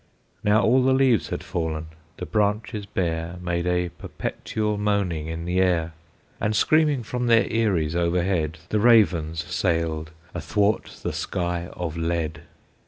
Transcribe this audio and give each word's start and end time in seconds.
Now 0.43 0.63
all 0.63 0.81
the 0.81 0.95
leaves 0.95 1.27
had 1.29 1.43
fallen; 1.43 1.89
the 2.17 2.25
branches 2.25 2.87
bare 2.87 3.35
Made 3.39 3.67
a 3.67 3.89
perpetual 3.89 4.79
moaning 4.79 5.27
in 5.27 5.45
the 5.45 5.59
air, 5.59 5.93
And 6.39 6.55
screaming 6.55 7.03
from 7.03 7.27
their 7.27 7.45
eyries 7.51 7.95
overhead 7.95 8.57
The 8.69 8.79
ravens 8.79 9.43
sailed 9.43 10.09
athwart 10.33 11.01
the 11.03 11.13
sky 11.13 11.67
of 11.73 11.97
lead. 11.97 12.41